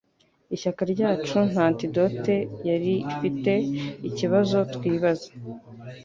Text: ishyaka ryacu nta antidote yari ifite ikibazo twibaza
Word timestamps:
ishyaka 0.55 0.81
ryacu 0.93 1.37
nta 1.51 1.63
antidote 1.69 2.35
yari 2.67 2.93
ifite 3.13 3.51
ikibazo 4.09 4.57
twibaza 4.75 5.29